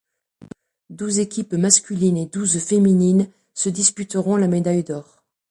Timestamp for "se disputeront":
3.53-4.35